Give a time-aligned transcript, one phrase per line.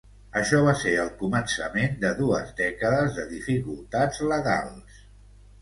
[0.39, 5.05] Això va ser el començament de dues dècades de dificultats legals.